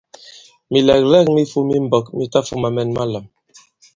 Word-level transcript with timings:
Mìlɛ̀glɛ᷇k 0.71 1.27
mi 1.35 1.43
fōm 1.51 1.69
i 1.77 1.79
mbōk 1.85 2.05
mi 2.17 2.25
tafūma 2.33 2.69
mɛn 2.75 2.89
malām. 2.95 3.25